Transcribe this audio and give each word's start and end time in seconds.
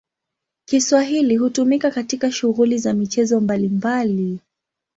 Kiswahili 0.65 1.37
hutumika 1.37 1.91
katika 1.91 2.31
shughuli 2.31 2.77
za 2.77 2.93
michezo 2.93 3.39
mbalimbali. 3.41 4.39